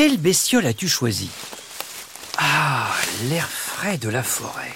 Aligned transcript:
Quelle 0.00 0.16
bestiole 0.16 0.66
as-tu 0.66 0.86
choisi 0.86 1.28
Ah, 2.36 2.86
l'air 3.28 3.48
frais 3.48 3.98
de 3.98 4.08
la 4.08 4.22
forêt. 4.22 4.72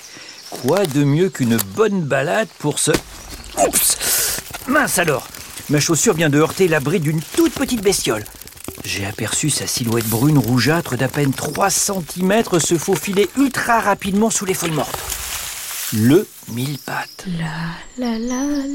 Quoi 0.51 0.85
de 0.85 1.05
mieux 1.05 1.29
qu'une 1.29 1.57
bonne 1.77 2.03
balade 2.03 2.49
pour 2.59 2.81
ce... 2.81 2.91
Oups 3.57 4.41
Mince 4.67 4.99
alors 4.99 5.29
Ma 5.71 5.79
chaussure 5.79 6.15
vient 6.15 6.29
de 6.29 6.41
heurter 6.41 6.67
l'abri 6.67 6.99
d'une 6.99 7.21
toute 7.37 7.55
petite 7.55 7.83
bestiole. 7.83 8.25
J'ai 8.85 9.07
aperçu 9.07 9.49
sa 9.49 9.69
silhouette 9.69 10.09
brune 10.09 10.39
rougeâtre 10.39 10.97
d'à 10.97 11.07
peine 11.07 11.33
3 11.33 11.71
cm 11.71 12.59
se 12.59 12.77
faufiler 12.77 13.31
ultra 13.37 13.79
rapidement 13.79 14.29
sous 14.29 14.45
les 14.45 14.55
feuilles 14.55 14.73
mortes. 14.73 14.99
Le 15.93 16.27
mille 16.49 16.79
pattes. 16.79 17.27
La 17.39 18.19
la 18.19 18.19
la 18.19 18.73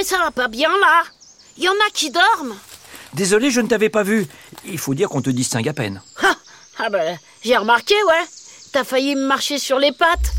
mais 0.00 0.06
ça 0.06 0.16
va 0.16 0.30
pas 0.30 0.48
bien 0.48 0.70
là. 0.70 1.02
Il 1.58 1.64
y 1.64 1.68
en 1.68 1.72
a 1.72 1.90
qui 1.92 2.10
dorment. 2.10 2.56
Désolé, 3.12 3.50
je 3.50 3.60
ne 3.60 3.68
t'avais 3.68 3.90
pas 3.90 4.02
vu. 4.02 4.26
Il 4.64 4.78
faut 4.78 4.94
dire 4.94 5.10
qu'on 5.10 5.20
te 5.20 5.28
distingue 5.28 5.68
à 5.68 5.74
peine. 5.74 6.00
Ah, 6.22 6.36
ah 6.78 6.88
ben, 6.88 7.18
j'ai 7.42 7.54
remarqué, 7.54 7.94
ouais. 8.08 8.24
T'as 8.72 8.84
failli 8.84 9.14
me 9.14 9.26
marcher 9.26 9.58
sur 9.58 9.78
les 9.78 9.92
pattes. 9.92 10.32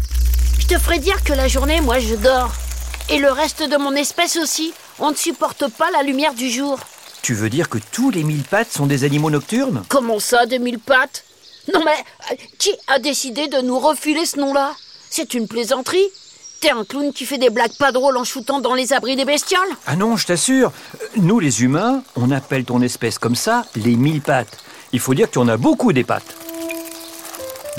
Je 0.58 0.66
te 0.66 0.80
ferai 0.80 0.98
dire 0.98 1.24
que 1.24 1.34
la 1.34 1.48
journée, 1.48 1.80
moi, 1.80 2.00
je 2.00 2.16
dors. 2.16 2.52
Et 3.10 3.20
le 3.20 3.32
reste 3.32 3.62
de 3.62 3.78
mon 3.78 3.94
espèce 3.94 4.36
aussi. 4.38 4.74
On 4.98 5.12
ne 5.12 5.16
supporte 5.16 5.68
pas 5.68 5.92
la 5.92 6.02
lumière 6.02 6.34
du 6.34 6.50
jour. 6.50 6.80
Tu 7.22 7.36
veux 7.36 7.52
dire 7.52 7.70
que 7.70 7.78
tous 7.92 8.10
les 8.10 8.24
mille 8.24 8.44
pattes 8.44 8.72
sont 8.72 8.88
des 8.88 9.04
animaux 9.04 9.30
nocturnes? 9.30 9.84
Comment 9.90 10.20
ça, 10.20 10.48
des 10.48 10.58
mille 10.58 10.80
pattes? 10.80 11.24
Non 11.72 11.84
mais, 11.86 12.04
euh, 12.32 12.36
qui 12.58 12.72
a 12.88 12.98
décidé 12.98 13.48
de 13.48 13.62
nous 13.62 13.78
refiler 13.78 14.26
ce 14.26 14.40
nom-là? 14.40 14.72
C'est 15.12 15.36
une 15.36 15.48
plaisanterie 15.48 16.10
T'es 16.62 16.70
un 16.70 16.84
clown 16.86 17.12
qui 17.12 17.26
fait 17.26 17.40
des 17.40 17.50
blagues 17.50 17.76
pas 17.80 17.92
drôles 17.92 18.18
en 18.18 18.24
shootant 18.24 18.60
dans 18.60 18.76
les 18.76 18.94
abris 18.94 19.16
des 19.16 19.26
bestioles? 19.26 19.68
Ah 19.88 19.96
non, 19.96 20.16
je 20.16 20.28
t'assure. 20.28 20.72
Nous, 21.18 21.40
les 21.40 21.64
humains, 21.64 22.04
on 22.16 22.30
appelle 22.30 22.66
ton 22.66 22.84
espèce 22.84 23.18
comme 23.18 23.34
ça 23.34 23.66
les 23.76 23.96
mille 23.96 24.22
pattes. 24.22 24.60
Il 24.94 25.00
faut 25.00 25.16
dire 25.16 25.26
que 25.26 25.32
tu 25.32 25.40
en 25.40 25.48
as 25.48 25.58
beaucoup 25.58 25.92
des 25.92 26.04
pattes. 26.04 26.36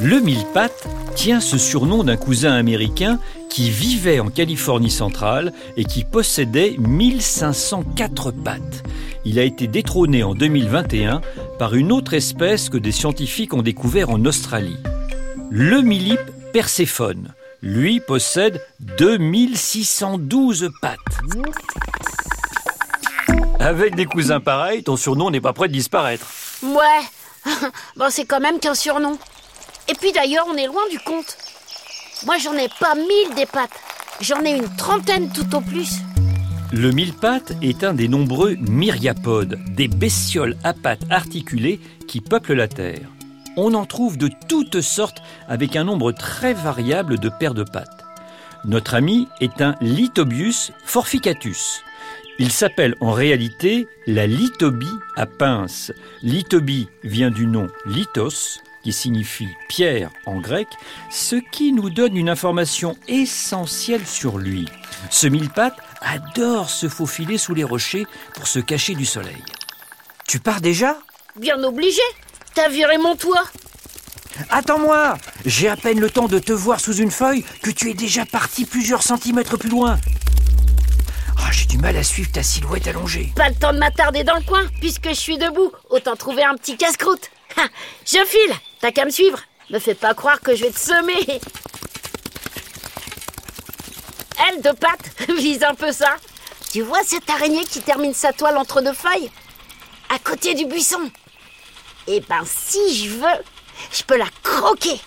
Le 0.01 0.19
mille 0.19 0.45
pattes 0.53 0.89
tient 1.15 1.39
ce 1.39 1.59
surnom 1.59 2.03
d'un 2.03 2.17
cousin 2.17 2.55
américain 2.55 3.21
qui 3.49 3.71
vivait 3.71 4.19
en 4.19 4.31
Californie 4.31 4.91
centrale 4.91 5.53
et 5.77 5.85
qui 5.85 6.03
possédait 6.03 6.75
1504 6.77 8.33
pattes. 8.33 8.83
Il 9.25 9.39
a 9.39 9.45
été 9.45 9.69
détrôné 9.69 10.25
en 10.25 10.35
2021 10.35 11.21
par 11.57 11.77
une 11.77 11.93
autre 11.93 12.15
espèce 12.15 12.69
que 12.69 12.79
des 12.79 12.91
scientifiques 12.91 13.55
ont 13.55 13.63
découvert 13.63 14.11
en 14.11 14.25
Australie. 14.25 14.79
Le 15.51 15.83
millip 15.83 16.19
perséphone. 16.53 17.33
Lui 17.63 18.01
possède 18.01 18.61
2612 18.99 20.71
pattes. 20.81 20.99
Avec 23.61 23.95
des 23.95 24.05
cousins 24.05 24.41
pareils, 24.41 24.83
ton 24.83 24.97
surnom 24.97 25.31
n'est 25.31 25.41
pas 25.41 25.53
prêt 25.53 25.69
de 25.69 25.73
disparaître. 25.73 26.27
Ouais. 26.65 27.47
bon, 27.97 28.07
c'est 28.11 28.25
quand 28.25 28.41
même 28.41 28.59
qu'un 28.59 28.75
surnom. 28.75 29.17
Et 29.89 29.95
puis 29.95 30.11
d'ailleurs, 30.11 30.47
on 30.49 30.57
est 30.57 30.67
loin 30.67 30.83
du 30.91 30.99
compte. 30.99 31.37
Moi, 32.27 32.37
j'en 32.39 32.55
ai 32.55 32.69
pas 32.81 32.97
mille 32.97 33.35
des 33.37 33.47
pattes. 33.47 33.81
J'en 34.21 34.45
ai 34.45 34.57
une 34.57 34.77
trentaine 34.77 35.33
tout 35.33 35.55
au 35.55 35.61
plus. 35.61 35.99
Le 36.73 36.91
mille-pattes 36.91 37.53
est 37.63 37.85
un 37.85 37.95
des 37.95 38.09
nombreux 38.09 38.57
myriapodes, 38.57 39.61
des 39.69 39.87
bestioles 39.87 40.57
à 40.65 40.73
pattes 40.73 41.05
articulées 41.11 41.79
qui 42.09 42.21
peuplent 42.21 42.55
la 42.55 42.67
Terre. 42.67 43.09
On 43.57 43.75
en 43.75 43.85
trouve 43.85 44.17
de 44.17 44.31
toutes 44.49 44.81
sortes 44.81 45.23
avec 45.49 45.77
un 45.77 45.85
nombre 45.85 46.13
très 46.13 46.55
variable 46.55 47.19
de 47.19 47.29
paires 47.29 47.55
de 47.55 47.65
pattes. 47.65 48.05
Notre 48.65 48.95
ami 48.95 49.29
est 49.41 49.61
un 49.61 49.75
Lithobius 49.81 50.73
forficatus. 50.85 51.83
Il 52.39 52.51
s'appelle 52.51 52.95
en 53.01 53.13
réalité 53.13 53.87
la 54.07 54.27
lithobie 54.27 54.99
à 55.17 55.27
pince. 55.27 55.93
Lithobie 56.23 56.89
vient 57.05 57.31
du 57.31 57.47
nom 57.47 57.69
lithos, 57.85 58.61
qui 58.83 58.93
signifie 58.93 59.49
pierre 59.69 60.11
en 60.27 60.41
grec, 60.41 60.67
ce 61.11 61.37
qui 61.37 61.73
nous 61.73 61.91
donne 61.91 62.17
une 62.17 62.31
information 62.31 62.97
essentielle 63.07 64.07
sur 64.07 64.39
lui. 64.39 64.67
Ce 65.11 65.27
mille-pattes 65.27 65.79
adore 66.01 66.71
se 66.71 66.89
faufiler 66.89 67.39
sous 67.39 67.55
les 67.55 67.65
rochers 67.65 68.07
pour 68.35 68.47
se 68.47 68.59
cacher 68.59 68.95
du 68.95 69.05
soleil. 69.05 69.43
Tu 70.27 70.41
pars 70.41 70.61
déjà? 70.61 70.99
Bien 71.39 71.63
obligé. 71.63 72.03
T'as 72.55 72.69
viré 72.69 72.99
mon 72.99 73.17
toit. 73.17 73.45
Attends-moi 74.51 75.17
J'ai 75.47 75.69
à 75.69 75.77
peine 75.77 76.01
le 76.01 76.11
temps 76.11 76.29
de 76.29 76.39
te 76.39 76.53
voir 76.53 76.81
sous 76.81 76.97
une 76.97 77.11
feuille 77.11 77.45
que 77.63 77.71
tu 77.71 77.91
es 77.91 77.95
déjà 77.95 78.27
parti 78.27 78.65
plusieurs 78.67 79.03
centimètres 79.03 79.57
plus 79.57 79.71
loin. 79.71 79.99
Ah, 81.39 81.51
j'ai 81.51 81.65
du 81.67 81.79
mal 81.79 81.97
à 81.97 82.03
suivre 82.03 82.31
ta 82.31 82.43
silhouette 82.43 82.87
allongée. 82.87 83.33
Pas 83.37 83.49
le 83.49 83.55
temps 83.55 83.73
de 83.73 83.79
m'attarder 83.79 84.23
dans 84.25 84.37
le 84.37 84.43
coin, 84.43 84.67
puisque 84.81 85.09
je 85.09 85.15
suis 85.15 85.39
debout. 85.39 85.73
Autant 85.91 86.15
trouver 86.17 86.45
un 86.45 86.55
petit 86.57 86.77
casse-croûte. 86.77 87.31
Je 88.07 88.25
file, 88.27 88.55
t'as 88.81 88.93
qu'à 88.93 89.05
me 89.05 89.11
suivre. 89.11 89.39
Me 89.71 89.79
fais 89.79 89.95
pas 89.95 90.13
croire 90.15 90.41
que 90.41 90.55
je 90.55 90.65
vais 90.65 90.71
te 90.71 90.79
semer. 90.79 91.41
Elle 94.49 94.61
de 94.61 94.71
pattes 94.73 95.29
vise 95.39 95.63
un 95.63 95.75
peu 95.75 95.93
ça. 95.93 96.17
Tu 96.71 96.83
vois 96.83 97.03
cette 97.05 97.29
araignée 97.31 97.65
qui 97.65 97.81
termine 97.81 98.15
sa 98.15 98.33
toile 98.33 98.57
entre 98.59 98.83
deux 98.83 98.93
feuilles? 98.93 99.31
À 100.15 100.19
côté 100.19 100.55
du 100.55 100.67
buisson. 100.67 101.11
Eh 102.09 102.21
ben, 102.29 102.43
si 102.45 102.97
je 102.97 103.11
veux, 103.11 103.43
je 103.93 104.03
peux 104.03 104.17
la 104.17 104.29
croquer. 104.43 105.01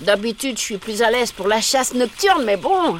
D'habitude, 0.00 0.56
je 0.56 0.62
suis 0.62 0.78
plus 0.78 1.02
à 1.02 1.10
l'aise 1.10 1.32
pour 1.32 1.48
la 1.48 1.60
chasse 1.60 1.94
nocturne, 1.94 2.44
mais 2.44 2.56
bon. 2.56 2.98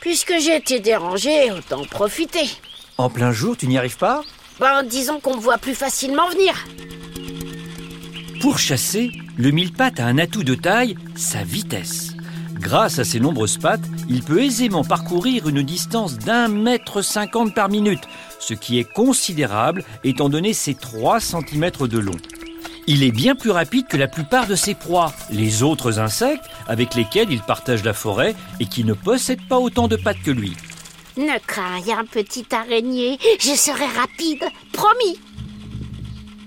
Puisque 0.00 0.34
j'ai 0.38 0.56
été 0.56 0.78
dérangé, 0.78 1.50
autant 1.50 1.84
profiter. 1.84 2.48
En 2.96 3.10
plein 3.10 3.32
jour, 3.32 3.56
tu 3.56 3.66
n'y 3.66 3.78
arrives 3.78 3.96
pas? 3.96 4.22
Ben, 4.60 4.82
disons 4.84 5.20
qu'on 5.20 5.36
me 5.36 5.40
voit 5.40 5.58
plus 5.58 5.74
facilement 5.74 6.28
venir. 6.28 6.54
Pour 8.40 8.58
chasser, 8.58 9.10
le 9.36 9.50
mille-pattes 9.50 9.98
a 9.98 10.06
un 10.06 10.18
atout 10.18 10.44
de 10.44 10.54
taille, 10.54 10.96
sa 11.16 11.42
vitesse. 11.42 12.12
Grâce 12.58 12.98
à 12.98 13.04
ses 13.04 13.20
nombreuses 13.20 13.58
pattes, 13.58 13.84
il 14.08 14.22
peut 14.22 14.42
aisément 14.42 14.82
parcourir 14.82 15.48
une 15.48 15.62
distance 15.62 16.18
d'un 16.18 16.48
mètre 16.48 17.02
cinquante 17.02 17.54
par 17.54 17.68
minute, 17.68 18.02
ce 18.40 18.54
qui 18.54 18.78
est 18.78 18.92
considérable 18.92 19.84
étant 20.02 20.28
donné 20.28 20.52
ses 20.52 20.74
3 20.74 21.20
cm 21.20 21.70
de 21.88 21.98
long. 21.98 22.16
Il 22.86 23.02
est 23.02 23.12
bien 23.12 23.34
plus 23.34 23.50
rapide 23.50 23.86
que 23.86 23.96
la 23.96 24.08
plupart 24.08 24.46
de 24.46 24.54
ses 24.54 24.74
proies, 24.74 25.12
les 25.30 25.62
autres 25.62 25.98
insectes 25.98 26.44
avec 26.66 26.94
lesquels 26.94 27.30
il 27.30 27.40
partage 27.40 27.84
la 27.84 27.92
forêt 27.92 28.34
et 28.60 28.66
qui 28.66 28.82
ne 28.82 28.94
possèdent 28.94 29.46
pas 29.46 29.58
autant 29.58 29.88
de 29.88 29.96
pattes 29.96 30.22
que 30.24 30.30
lui. 30.30 30.56
Ne 31.16 31.38
crains 31.46 31.80
rien, 31.84 32.04
petite 32.04 32.52
araignée. 32.52 33.18
Je 33.40 33.54
serai 33.54 33.86
rapide, 33.86 34.44
promis. 34.72 35.18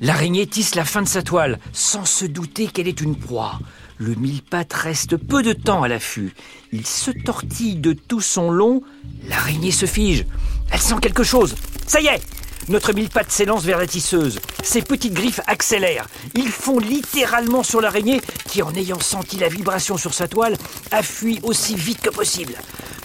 L'araignée 0.01 0.47
tisse 0.47 0.73
la 0.73 0.83
fin 0.83 1.03
de 1.03 1.07
sa 1.07 1.22
toile, 1.22 1.59
sans 1.73 2.05
se 2.05 2.25
douter 2.25 2.67
qu'elle 2.67 2.88
est 2.88 3.01
une 3.01 3.16
proie. 3.16 3.59
Le 4.03 4.16
mille-pattes 4.16 4.73
reste 4.73 5.16
peu 5.16 5.44
de 5.44 5.53
temps 5.53 5.84
à 5.84 5.88
l'affût. 5.88 6.34
Il 6.72 6.88
se 6.88 7.12
tortille 7.12 7.75
de 7.75 7.94
tout 7.94 8.19
son 8.19 8.50
long. 8.50 8.81
L'araignée 9.29 9.69
se 9.69 9.85
fige. 9.85 10.25
Elle 10.72 10.79
sent 10.79 10.95
quelque 11.03 11.22
chose. 11.22 11.53
Ça 11.85 12.01
y 12.01 12.07
est 12.07 12.19
Notre 12.67 12.94
mille-pattes 12.94 13.29
s'élance 13.29 13.63
vers 13.63 13.78
la 13.78 13.85
tisseuse. 13.85 14.40
Ses 14.63 14.81
petites 14.81 15.13
griffes 15.13 15.41
accélèrent. 15.45 16.07
Ils 16.34 16.50
font 16.50 16.79
littéralement 16.79 17.61
sur 17.61 17.79
l'araignée 17.79 18.22
qui, 18.47 18.63
en 18.63 18.73
ayant 18.73 19.00
senti 19.00 19.38
la 19.38 19.50
vibration 19.50 19.97
sur 19.97 20.16
sa 20.16 20.28
toile, 20.28 20.57
a 20.90 21.03
fui 21.03 21.40
aussi 21.44 21.75
vite 21.75 22.01
que 22.01 22.09
possible. 22.09 22.56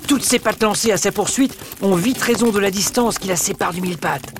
Toutes 0.09 0.25
ses 0.25 0.39
pattes 0.39 0.63
lancées 0.63 0.93
à 0.93 0.97
sa 0.97 1.13
poursuite 1.13 1.59
ont 1.83 1.95
vite 1.95 2.23
raison 2.23 2.53
de 2.53 2.59
la 2.59 2.71
distance 2.71 3.19
qui 3.19 3.29
la 3.29 3.37
sépare 3.37 3.75
du 3.75 3.83
mille-pattes. 3.83 4.33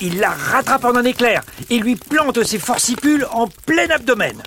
Il 0.00 0.18
la 0.18 0.30
rattrape 0.30 0.84
en 0.84 0.96
un 0.96 1.04
éclair 1.04 1.44
et 1.70 1.78
lui 1.78 1.94
plante 1.94 2.42
ses 2.42 2.58
forcipules 2.58 3.24
en 3.30 3.46
plein 3.46 3.88
abdomen. 3.88 4.42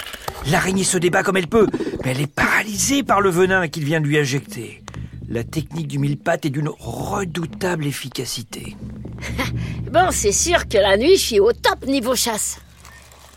L'araignée 0.51 0.83
se 0.83 0.97
débat 0.97 1.24
comme 1.24 1.38
elle 1.38 1.47
peut, 1.47 1.68
mais 2.03 2.12
elle 2.12 2.21
est 2.21 2.33
paralysée 2.33 3.03
par 3.03 3.21
le 3.21 3.30
venin 3.30 3.68
qu'il 3.68 3.83
vient 3.83 4.01
de 4.01 4.06
lui 4.06 4.18
injecter. 4.18 4.83
La 5.27 5.44
technique 5.44 5.88
du 5.88 5.97
mille-pattes 5.97 6.45
est 6.45 6.51
d'une 6.51 6.69
redoutable 6.69 7.86
efficacité. 7.86 8.75
Bon, 9.92 10.09
c'est 10.12 10.33
sûr 10.33 10.68
que 10.68 10.77
la 10.77 10.97
nuit, 10.97 11.15
je 11.15 11.21
suis 11.21 11.39
au 11.39 11.53
top 11.53 11.86
niveau 11.88 12.15
chasse. 12.15 12.59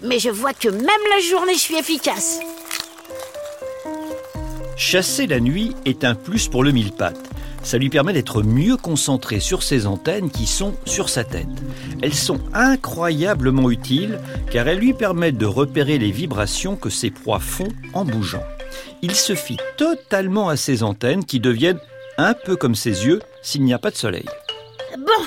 Mais 0.02 0.18
je 0.18 0.28
vois 0.28 0.52
que 0.52 0.68
même 0.68 0.82
la 0.84 1.20
journée, 1.30 1.54
je 1.54 1.60
suis 1.60 1.76
efficace. 1.76 2.40
Chasser 4.76 5.28
la 5.28 5.38
nuit 5.38 5.76
est 5.84 6.02
un 6.04 6.16
plus 6.16 6.48
pour 6.48 6.64
le 6.64 6.72
mille-pattes. 6.72 7.30
Ça 7.68 7.76
lui 7.76 7.90
permet 7.90 8.14
d'être 8.14 8.42
mieux 8.42 8.78
concentré 8.78 9.40
sur 9.40 9.62
ses 9.62 9.86
antennes 9.86 10.30
qui 10.30 10.46
sont 10.46 10.74
sur 10.86 11.10
sa 11.10 11.22
tête. 11.22 11.46
Elles 12.00 12.14
sont 12.14 12.40
incroyablement 12.54 13.70
utiles 13.70 14.18
car 14.50 14.66
elles 14.68 14.78
lui 14.78 14.94
permettent 14.94 15.36
de 15.36 15.44
repérer 15.44 15.98
les 15.98 16.10
vibrations 16.10 16.76
que 16.76 16.88
ses 16.88 17.10
proies 17.10 17.40
font 17.40 17.68
en 17.92 18.06
bougeant. 18.06 18.42
Il 19.02 19.14
se 19.14 19.34
fie 19.34 19.58
totalement 19.76 20.48
à 20.48 20.56
ses 20.56 20.82
antennes 20.82 21.26
qui 21.26 21.40
deviennent 21.40 21.78
un 22.16 22.32
peu 22.32 22.56
comme 22.56 22.74
ses 22.74 23.04
yeux 23.04 23.20
s'il 23.42 23.64
n'y 23.64 23.74
a 23.74 23.78
pas 23.78 23.90
de 23.90 23.96
soleil. 23.96 24.24
Bon, 24.96 25.26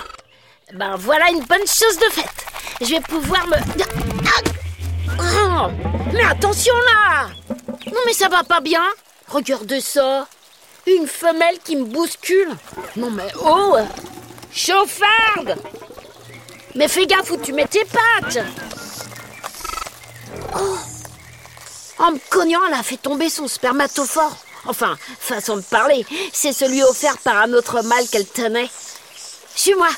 ben 0.74 0.96
voilà 0.96 1.30
une 1.30 1.46
bonne 1.46 1.68
chose 1.68 2.00
de 2.00 2.12
faite. 2.12 2.48
Je 2.82 2.96
vais 2.96 3.02
pouvoir 3.02 3.46
me... 3.50 3.58
Oh, 5.20 5.68
mais 6.12 6.24
attention 6.24 6.74
là 6.88 7.28
Non 7.86 8.02
mais 8.08 8.14
ça 8.14 8.30
va 8.30 8.44
pas 8.44 8.62
bien 8.62 8.82
Regarde 9.28 9.80
ça 9.80 10.28
Une 10.88 11.08
femelle 11.08 11.60
qui 11.64 11.76
me 11.76 11.86
bouscule 11.86 12.56
Non 12.96 13.12
mais 13.12 13.32
oh 13.44 13.78
Chauffarde 14.54 15.56
Mais 16.76 16.88
fais 16.88 17.06
gaffe 17.06 17.32
où 17.32 17.38
tu 17.38 17.54
mets 17.54 17.68
tes 17.68 17.86
pattes 17.86 18.40
oh. 20.56 20.78
En 22.00 22.12
me 22.14 22.20
cognant, 22.32 22.62
elle 22.68 22.74
a 22.74 22.82
fait 22.82 22.98
tomber 22.98 23.30
son 23.30 23.48
spermatophore. 23.48 24.36
Enfin, 24.66 24.98
façon 25.20 25.58
de 25.58 25.62
parler, 25.62 26.04
c'est 26.34 26.54
celui 26.54 26.82
offert 26.84 27.18
par 27.20 27.38
un 27.38 27.54
autre 27.54 27.84
mâle 27.84 28.08
qu'elle 28.12 28.26
tenait. 28.26 28.70
Suis-moi, 29.54 29.90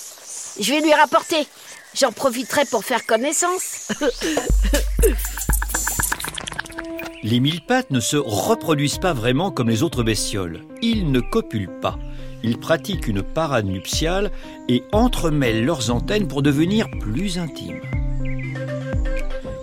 je 0.59 0.73
vais 0.73 0.81
lui 0.81 0.93
rapporter. 0.93 1.47
J'en 1.93 2.11
profiterai 2.11 2.65
pour 2.65 2.83
faire 2.83 3.05
connaissance. 3.05 3.89
les 7.23 7.39
mille 7.39 7.61
pattes 7.61 7.91
ne 7.91 8.01
se 8.01 8.17
reproduisent 8.17 8.97
pas 8.97 9.13
vraiment 9.13 9.49
comme 9.49 9.69
les 9.69 9.81
autres 9.81 10.03
bestioles. 10.03 10.61
Ils 10.81 11.09
ne 11.11 11.21
copulent 11.21 11.79
pas. 11.81 11.97
Ils 12.43 12.57
pratiquent 12.57 13.07
une 13.07 13.23
parade 13.23 13.65
nuptiale 13.65 14.31
et 14.67 14.83
entremêlent 14.91 15.63
leurs 15.63 15.89
antennes 15.89 16.27
pour 16.27 16.41
devenir 16.41 16.87
plus 16.99 17.37
intimes. 17.39 17.79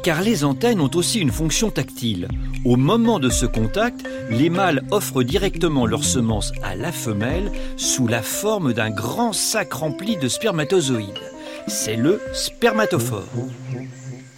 Car 0.02 0.22
les 0.22 0.44
antennes 0.44 0.80
ont 0.80 0.90
aussi 0.94 1.20
une 1.20 1.30
fonction 1.30 1.70
tactile. 1.70 2.28
Au 2.64 2.76
moment 2.76 3.18
de 3.18 3.28
ce 3.28 3.44
contact, 3.44 4.00
les 4.30 4.48
mâles 4.48 4.82
offrent 4.90 5.22
directement 5.22 5.84
leurs 5.84 6.04
semences 6.04 6.52
à 6.62 6.74
la 6.74 6.92
femelle 6.92 7.52
sous 7.76 8.06
la 8.06 8.22
forme 8.22 8.72
d'un 8.72 8.90
grand 8.90 9.34
sac 9.34 9.74
rempli 9.74 10.16
de 10.16 10.28
spermatozoïdes. 10.28 11.18
C'est 11.66 11.96
le 11.96 12.22
spermatophore. 12.32 13.28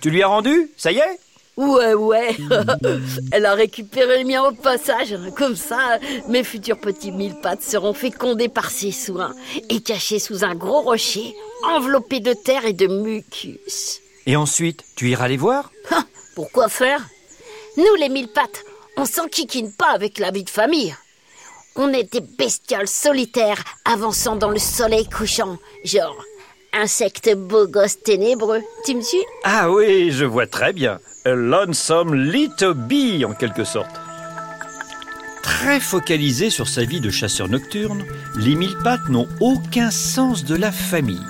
Tu 0.00 0.10
lui 0.10 0.24
as 0.24 0.26
rendu? 0.26 0.70
Ça 0.76 0.90
y 0.90 0.96
est? 0.96 1.20
Ouais, 1.56 1.92
ouais. 1.94 2.36
Elle 3.32 3.46
a 3.46 3.54
récupéré 3.54 4.22
le 4.22 4.28
mien 4.28 4.42
au 4.42 4.52
passage. 4.52 5.14
Comme 5.36 5.56
ça, 5.56 5.98
mes 6.28 6.44
futurs 6.44 6.78
petits 6.78 7.12
mille 7.12 7.36
pattes 7.42 7.62
seront 7.62 7.92
fécondés 7.92 8.48
par 8.48 8.70
ses 8.70 8.92
soins 8.92 9.34
et 9.68 9.80
cachés 9.80 10.18
sous 10.18 10.44
un 10.44 10.54
gros 10.54 10.80
rocher, 10.80 11.34
enveloppés 11.64 12.20
de 12.20 12.32
terre 12.32 12.64
et 12.64 12.72
de 12.72 12.86
mucus. 12.86 14.00
Et 14.26 14.36
ensuite, 14.36 14.84
tu 14.96 15.10
iras 15.10 15.28
les 15.28 15.36
voir? 15.36 15.70
Pourquoi 16.34 16.68
faire? 16.68 17.06
Nous, 17.76 17.94
les 17.98 18.08
mille 18.08 18.28
pattes, 18.28 18.64
on 18.96 19.04
s'enquiquine 19.04 19.72
pas 19.72 19.90
avec 19.90 20.18
la 20.18 20.30
vie 20.30 20.44
de 20.44 20.50
famille. 20.50 20.94
On 21.76 21.92
est 21.92 22.12
des 22.12 22.20
bestioles 22.20 22.88
solitaires 22.88 23.62
avançant 23.84 24.36
dans 24.36 24.50
le 24.50 24.58
soleil 24.58 25.08
couchant, 25.08 25.58
genre 25.84 26.16
insectes 26.74 27.34
beaux 27.34 27.66
gosses 27.66 28.02
ténébreux. 28.02 28.62
Tu 28.84 28.94
me 28.94 29.02
suis? 29.02 29.22
Ah 29.44 29.70
oui, 29.70 30.10
je 30.10 30.24
vois 30.24 30.46
très 30.46 30.72
bien. 30.72 30.98
A 31.24 31.34
lonesome 31.34 32.16
little 32.16 32.74
bee 32.74 33.24
en 33.24 33.32
quelque 33.32 33.62
sorte. 33.62 34.00
Très 35.44 35.78
focalisés 35.78 36.50
sur 36.50 36.66
sa 36.66 36.82
vie 36.82 37.00
de 37.00 37.10
chasseur 37.10 37.48
nocturne, 37.48 38.02
les 38.34 38.56
mille 38.56 38.76
pattes 38.82 39.08
n'ont 39.08 39.28
aucun 39.38 39.92
sens 39.92 40.44
de 40.44 40.56
la 40.56 40.72
famille. 40.72 41.24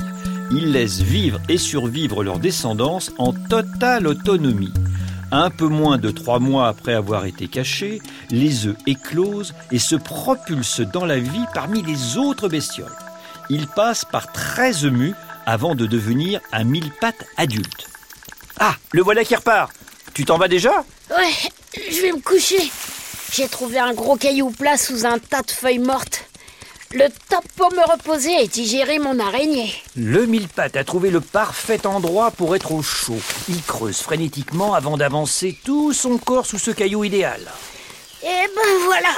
Ils 0.50 0.72
laissent 0.72 1.02
vivre 1.02 1.40
et 1.50 1.58
survivre 1.58 2.24
leur 2.24 2.38
descendance 2.38 3.12
en 3.18 3.34
totale 3.34 4.06
autonomie. 4.06 4.72
Un 5.30 5.50
peu 5.50 5.66
moins 5.66 5.98
de 5.98 6.10
trois 6.10 6.38
mois 6.38 6.68
après 6.68 6.94
avoir 6.94 7.26
été 7.26 7.46
cachés, 7.46 8.00
les 8.30 8.66
œufs 8.66 8.76
éclosent 8.86 9.54
et 9.72 9.78
se 9.78 9.96
propulsent 9.96 10.80
dans 10.80 11.04
la 11.04 11.18
vie 11.18 11.44
parmi 11.52 11.82
les 11.82 12.16
autres 12.16 12.48
bestioles. 12.48 12.96
Ils 13.50 13.66
passent 13.66 14.06
par 14.06 14.32
13 14.32 14.86
mus 14.86 15.12
avant 15.44 15.74
de 15.74 15.84
devenir 15.84 16.40
un 16.50 16.64
mille 16.64 16.92
pattes 16.98 17.26
adulte. 17.36 17.88
Ah, 18.58 18.76
le 18.92 19.02
voilà 19.02 19.22
qui 19.24 19.34
repart. 19.34 19.70
Tu 20.14 20.24
t'en 20.24 20.38
vas 20.38 20.48
déjà 20.48 20.84
Ouais, 21.10 21.32
je 21.74 22.00
vais 22.02 22.12
me 22.12 22.20
coucher. 22.20 22.70
J'ai 23.32 23.48
trouvé 23.48 23.78
un 23.78 23.94
gros 23.94 24.16
caillou 24.16 24.50
plat 24.50 24.76
sous 24.76 25.06
un 25.06 25.18
tas 25.18 25.42
de 25.42 25.50
feuilles 25.50 25.78
mortes. 25.78 26.24
Le 26.92 27.08
top 27.30 27.44
pour 27.56 27.72
me 27.72 27.90
reposer 27.90 28.42
et 28.42 28.48
digérer 28.48 28.98
mon 28.98 29.18
araignée. 29.18 29.72
Le 29.96 30.26
mille-pattes 30.26 30.76
a 30.76 30.84
trouvé 30.84 31.10
le 31.10 31.22
parfait 31.22 31.86
endroit 31.86 32.30
pour 32.30 32.54
être 32.54 32.72
au 32.72 32.82
chaud. 32.82 33.18
Il 33.48 33.62
creuse 33.62 34.00
frénétiquement 34.02 34.74
avant 34.74 34.98
d'avancer 34.98 35.56
tout 35.64 35.94
son 35.94 36.18
corps 36.18 36.44
sous 36.44 36.58
ce 36.58 36.70
caillou 36.70 37.04
idéal. 37.04 37.40
Et 38.22 38.26
eh 38.26 38.46
ben 38.54 38.84
voilà. 38.84 39.08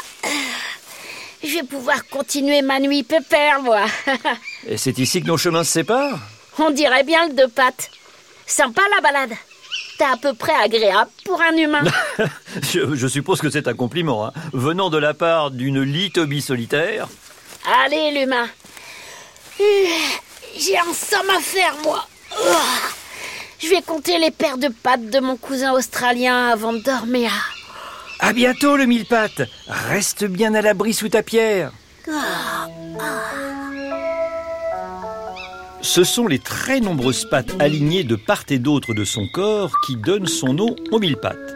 Je 1.42 1.54
vais 1.54 1.62
pouvoir 1.64 2.06
continuer 2.06 2.62
ma 2.62 2.78
nuit 2.78 3.02
pépère, 3.02 3.60
moi. 3.60 3.84
et 4.68 4.76
c'est 4.76 4.98
ici 4.98 5.20
que 5.20 5.26
nos 5.26 5.36
chemins 5.36 5.64
se 5.64 5.72
séparent? 5.72 6.20
On 6.58 6.70
dirait 6.70 7.02
bien 7.02 7.26
le 7.26 7.34
deux 7.34 7.48
pattes. 7.48 7.90
Sympa 8.46 8.82
la 8.94 9.00
balade. 9.00 9.36
T'es 9.98 10.04
à 10.04 10.16
peu 10.16 10.34
près 10.34 10.54
agréable 10.54 11.10
pour 11.24 11.40
un 11.40 11.56
humain. 11.56 11.82
je, 12.72 13.06
suppose 13.06 13.40
que 13.40 13.50
c'est 13.50 13.68
un 13.68 13.74
compliment, 13.74 14.26
hein. 14.26 14.32
venant 14.52 14.90
de 14.90 14.98
la 14.98 15.14
part 15.14 15.50
d'une 15.50 15.82
litobie 15.82 16.42
solitaire. 16.42 17.08
Allez, 17.84 18.10
l'humain. 18.12 18.48
J'ai 19.58 20.78
un 20.78 20.92
somme 20.92 21.30
à 21.30 21.40
faire, 21.40 21.74
moi. 21.84 22.06
Je 23.60 23.68
vais 23.68 23.82
compter 23.82 24.18
les 24.18 24.30
paires 24.30 24.58
de 24.58 24.68
pattes 24.68 25.08
de 25.10 25.20
mon 25.20 25.36
cousin 25.36 25.72
australien 25.72 26.48
avant 26.48 26.72
de 26.72 26.80
dormir. 26.80 27.30
À 28.20 28.32
bientôt, 28.32 28.76
le 28.76 28.86
mille 28.86 29.06
pattes. 29.06 29.42
Reste 29.68 30.24
bien 30.24 30.54
à 30.54 30.62
l'abri 30.62 30.92
sous 30.92 31.08
ta 31.08 31.22
pierre. 31.22 31.72
Ce 35.84 36.02
sont 36.02 36.26
les 36.26 36.38
très 36.38 36.80
nombreuses 36.80 37.26
pattes 37.26 37.54
alignées 37.58 38.04
de 38.04 38.16
part 38.16 38.44
et 38.48 38.58
d'autre 38.58 38.94
de 38.94 39.04
son 39.04 39.28
corps 39.28 39.82
qui 39.86 39.96
donnent 39.96 40.26
son 40.26 40.54
nom 40.54 40.74
au 40.90 40.98
mille 40.98 41.18
pattes. 41.18 41.54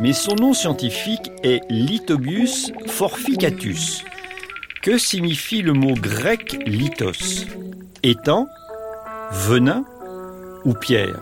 Mais 0.00 0.14
son 0.14 0.34
nom 0.34 0.54
scientifique 0.54 1.30
est 1.42 1.60
Lithobius 1.68 2.72
forficatus. 2.86 4.02
Que 4.82 4.96
signifie 4.96 5.60
le 5.60 5.74
mot 5.74 5.92
grec 5.92 6.56
lithos? 6.64 7.44
Étang 8.02 8.48
Venin 9.30 9.84
Ou 10.64 10.72
pierre? 10.72 11.20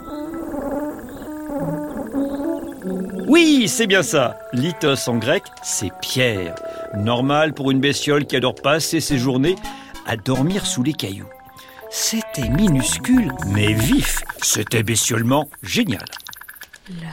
Oui, 3.27 3.67
c'est 3.67 3.89
bien 3.89 4.05
ça. 4.05 4.39
Lithos 4.53 5.09
en 5.09 5.17
grec, 5.17 5.43
c'est 5.65 5.93
pierre. 6.01 6.55
Normal 6.97 7.53
pour 7.53 7.73
une 7.73 7.81
bestiole 7.81 8.27
qui 8.27 8.37
adore 8.37 8.55
passer 8.55 9.01
ses 9.01 9.19
journées 9.19 9.57
à 10.07 10.17
dormir 10.17 10.67
sous 10.67 10.85
les 10.85 10.93
cailloux. 10.93 11.34
C'était 11.97 12.49
minuscule, 12.49 13.31
mais 13.47 13.73
vif. 13.73 14.25
C'était 14.43 14.83
bestiolement 14.83 15.49
génial. 15.63 16.05
La 17.01 17.07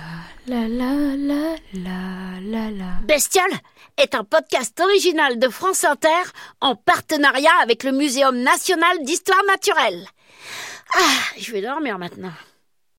la 0.48 0.68
la 0.68 1.16
la 1.18 1.56
la 1.72 2.40
la 2.42 2.72
la. 2.72 2.86
Bestiole 3.04 3.54
est 3.98 4.16
un 4.16 4.24
podcast 4.24 4.80
original 4.80 5.38
de 5.38 5.50
France 5.50 5.84
Inter 5.84 6.24
en 6.62 6.76
partenariat 6.76 7.52
avec 7.62 7.84
le 7.84 7.92
Muséum 7.92 8.36
national 8.42 9.04
d'histoire 9.04 9.44
naturelle. 9.48 10.04
Ah, 10.96 11.38
je 11.38 11.52
vais 11.52 11.62
dormir 11.62 12.00
maintenant. 12.00 12.34